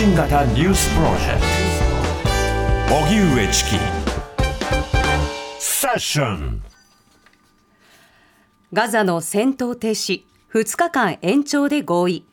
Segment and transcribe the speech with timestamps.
[0.00, 1.40] 信型ニュースプロジェク
[2.88, 2.94] ト。
[3.04, 3.70] 荻上チキ。
[5.58, 6.62] セッション。
[8.72, 10.22] ガザの戦闘停止。
[10.54, 12.24] 2日間延長で合意。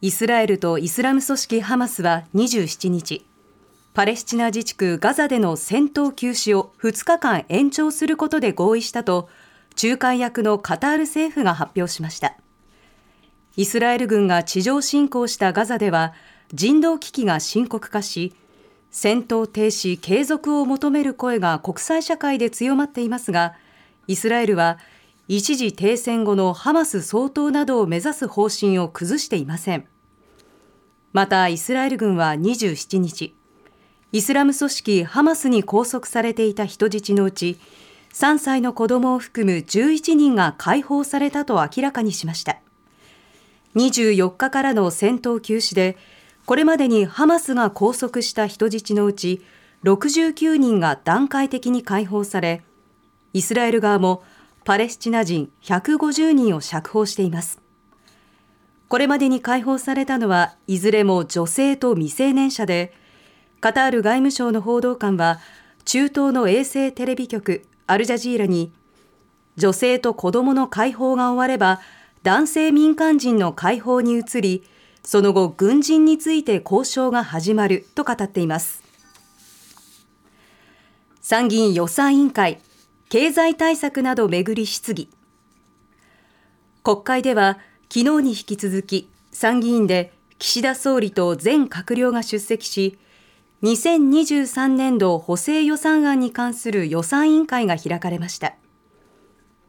[0.00, 3.26] イスラエルとイスラム組織ハマスは27日
[3.92, 9.28] パレスチナ自治区ガザでの戦闘休止を2日間延長することで合意したと
[9.80, 12.38] 仲介役のカタール政府が発表しました。
[13.56, 16.14] イスラエル軍が地上侵攻したガザでは
[16.54, 18.34] 人道危機が深刻化し
[18.90, 23.54] 戦闘停止継続を求める声が国際社会で強まっていますが
[24.06, 24.78] イスラエルは
[25.28, 29.86] 一時停戦後のハマス総統などを目指す方針を崩していません。
[31.12, 33.34] またイスラエル軍は27日
[34.12, 37.58] イスラム組織ハマスに拘束されていた人質のうち
[38.14, 42.60] 3歳の子供を含む11人が解放されたと明らかにしました。
[43.76, 45.96] 24日からの戦闘休止で
[46.46, 49.44] これまでにハマスが拘束した人質のうち
[49.84, 52.62] 69人が段階的に解放され
[53.32, 54.22] イスラエル側も
[54.64, 57.60] パレスチナ人150人を釈放しています。
[58.88, 62.92] これまでに解放されたのはいずれも女性と未成年者で
[63.62, 65.40] カタール外務省の報道官は
[65.86, 68.70] 中東の衛星テレビ局アルジャジーラに
[69.56, 71.80] 女性と子供の解放が終われば
[72.22, 74.64] 男性民間人の解放に移り
[75.02, 78.82] その後軍人について交渉が始まると語っています。
[81.20, 82.60] 参議院予算委員会
[83.08, 85.08] 経済対策などめぐり質疑。
[86.84, 87.58] 国会では
[87.92, 92.98] 昨日に引き続き参議院で岸田総理と全閣僚が出席し
[93.62, 98.54] 2023年度補正予算案に関する予算委員会が開かれました。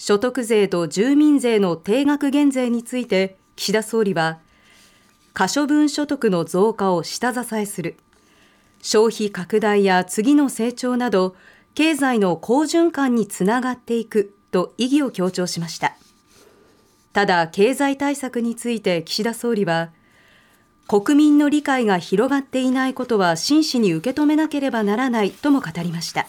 [0.00, 4.38] 所得税と住民税の定額減税について岸田総理は
[5.34, 7.98] 可処分所得の増加を下支えする。
[8.80, 11.36] 消費拡大や次の成長など
[11.74, 15.94] 経済の好循環につながっていくと意義を強調しました。
[17.12, 19.90] ただ経済対策について岸田総理は
[20.88, 26.26] 国民の理解が広がっていないことは真摯に受け止めなければならないとも語りました。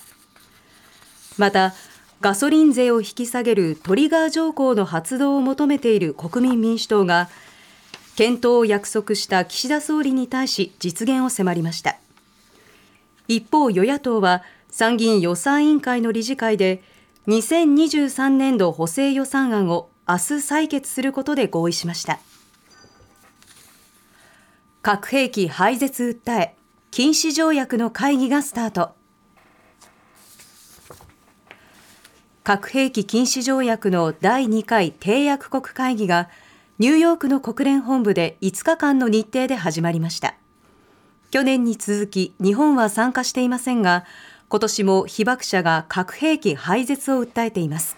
[1.37, 1.73] また
[2.21, 7.29] ガソリン税を引き下げるトリガー条項の発動を求めている国民民主党が
[8.15, 11.97] 検討を約束した岸田総理に対し実現を迫りました。
[13.27, 16.83] 一方与野党は参議院予算委員会の理事会で
[17.27, 22.19] 2023年度補正予算案を明日採決することで合意しました。
[24.83, 26.55] 核兵器廃絶訴え
[26.91, 29.00] 禁止条約の会議がスタート。
[32.43, 36.29] 核兵器禁止条約の第2回締約国会議が
[36.79, 40.35] ニューヨークの国連本部で5日間の日程で始まりました
[41.29, 44.05] 去年に続き日本は参加していませんが
[44.49, 47.95] 今年も被爆者が核兵器廃絶を訴えています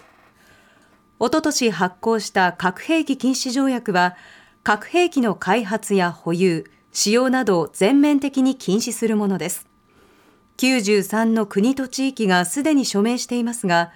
[1.18, 4.16] おととし発行した核兵器禁止条約は
[4.62, 9.66] 核兵器の開発や保有使用などを全面的に禁止するものです。
[10.56, 13.90] 93の国と地域がすでに署名していますが、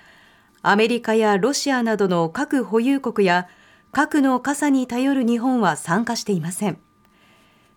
[0.62, 3.48] アメリカやロシアなどの核保有国や
[3.92, 6.78] 核の傘に頼る日本は参加していません。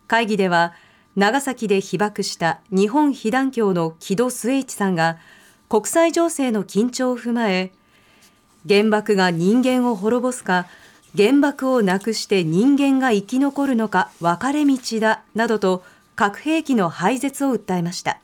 [0.07, 0.73] 会議では、
[1.15, 5.17] 長崎で被爆した日本被団協の木戸末一さんが
[5.67, 7.71] 国際情勢の緊張を踏まえ、
[8.67, 10.67] 原爆が人間を滅ぼすか、
[11.15, 15.83] 原爆をなくして人間が生き残るのか分かれ道だなどと
[16.15, 18.19] 核兵器の廃絶を訴えました。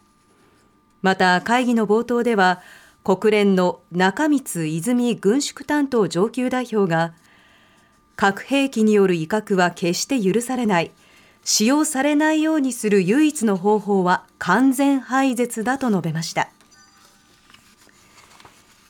[1.01, 2.62] また会議の冒頭では
[3.07, 7.13] 国連の中光泉軍縮担当上級代表が
[8.18, 10.91] 核兵器による威嚇は決して許されない
[11.45, 16.50] 使用されないようにする唯一の方法は完全廃絶だと述べました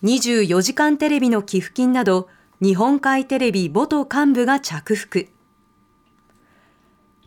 [0.02, 2.28] 24時間テレビの寄付金など
[2.60, 5.28] 日本海テレビ元幹部が着服。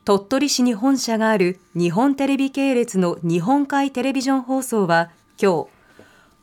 [0.04, 5.10] 鳥取市に本社がある日本テレビ系列の日本海テレビジョン放送は
[5.40, 5.79] 今日、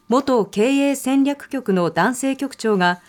[0.10, 3.02] 元経営戦略局の男性局長が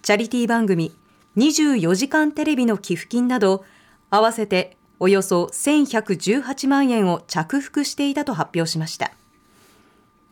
[0.00, 0.94] チャリティー番組
[1.36, 3.64] 24時間テレビの寄付金など
[4.08, 9.12] 合わせておよそ1118万円を着服していたと発表しました。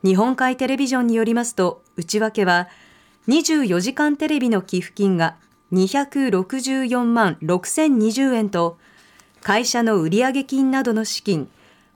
[0.02, 2.68] 日本海テレビジョンによりますと内訳は
[3.28, 5.36] 24時間テレビの寄付金が
[5.72, 8.78] 264万6020円と、
[9.42, 11.48] 会社の売上金などの資金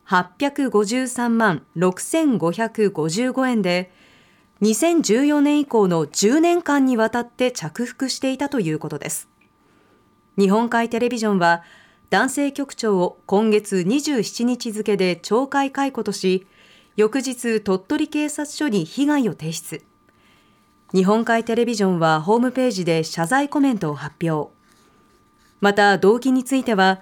[0.06, 3.90] 853万6555円で、
[4.60, 9.28] 2014年以降の10年間にわたって着服していたということです。
[10.36, 11.62] 日本海テレビジョンは、
[12.10, 16.46] 男性局長を今月27日付で懲戒解雇とし、
[16.96, 19.84] 翌日鳥取警察署に被害を提出。
[20.92, 24.52] 日本海テレビジョンはホームページで謝罪コメントを発表。
[25.60, 27.00] また動機については、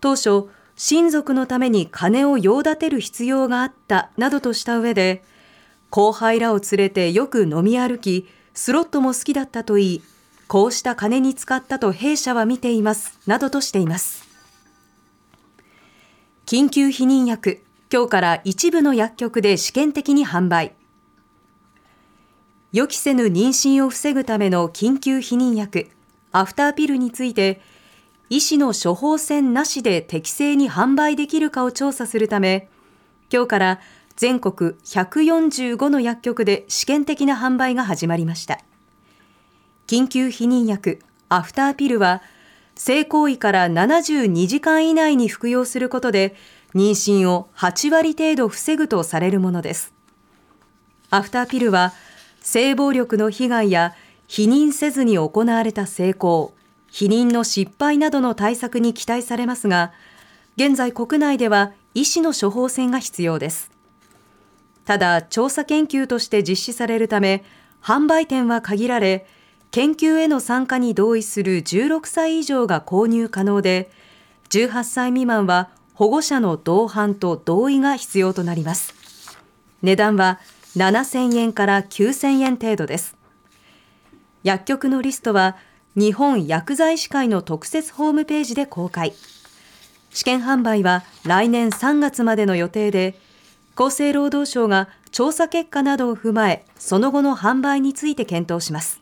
[0.00, 0.44] 当初、
[0.76, 5.22] 親族のために金を用立てる必要があったなどとした上で、
[5.94, 10.02] 後輩らを連れてよく飲み歩き、スロットも好きだったといい、
[10.48, 14.28] こうした金に使ったと弊社は見ています、などとしています。
[16.46, 17.62] 緊急避妊薬、
[17.92, 20.72] 今日から一部の薬局で試験的に販売。
[22.72, 25.90] 予期せぬ妊娠を防ぐための緊急避妊薬、
[26.32, 27.60] アフターピルについて、
[28.30, 32.68] 医師の処方箋なしで適正に販売できるかを調査するため、
[33.32, 33.80] 今日から
[34.16, 38.60] 全国145の薬局で試験的な販売が始まりました。
[39.86, 42.22] 緊急避妊薬アフターピルは、
[42.76, 46.34] 性行為から72時間以内に服用することで、
[46.74, 49.92] 妊娠を8割程度防ぐとされるものです。
[51.10, 51.92] アフターピルは、
[52.40, 53.94] 性暴力の被害や
[54.28, 56.54] 避妊せずに行われた成功、
[56.90, 59.92] 避妊の失敗などの対策に期待されますが、
[60.56, 63.73] 現在国内では医師の処方箋が必要です。
[64.84, 67.44] ただ、調査研究として実施されるため、
[67.82, 69.26] 販売店は限られ、
[69.70, 73.90] 研究への参加に同意する16歳以上が購入可能で、
[74.50, 78.94] 18歳未満は保護者の同伴と同意が必要となります。
[79.82, 80.38] 値段は
[80.76, 83.16] 7000円から9000円程度です。
[84.42, 85.56] 薬局のリストは
[85.96, 89.12] 日本薬剤師会の特設ホームページで公開。
[90.10, 93.18] 試験販売は来年3月までの予定で、
[93.76, 99.00] 厚生労働省が調査結果などを踏まえ、その後の販売について検討します。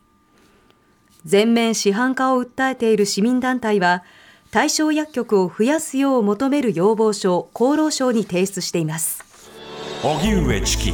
[1.25, 4.03] 全面市販化を訴えている市民団体は、
[4.51, 9.25] 対象薬局を増やすよう求める要望書を厚労省に提出しています。
[10.03, 10.93] 荻上チキ